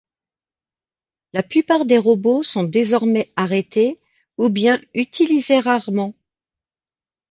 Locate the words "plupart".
1.43-1.85